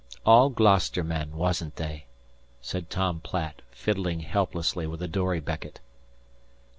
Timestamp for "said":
2.59-2.89